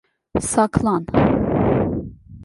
Saklan! 0.51 1.03